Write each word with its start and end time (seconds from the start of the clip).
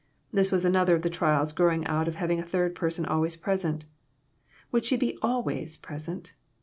This 0.31 0.51
was 0.51 0.65
another 0.65 0.95
of 0.95 1.03
the 1.03 1.11
trials 1.11 1.51
growing 1.51 1.85
out 1.85 2.07
of 2.07 2.15
having 2.15 2.39
a 2.39 2.43
third 2.43 2.73
person 2.73 3.05
always 3.05 3.35
present. 3.35 3.85
Would 4.71 4.83
she 4.83 4.97
be 4.97 5.15
"always" 5.21 5.77
pres 5.77 6.09
ent? 6.09 6.33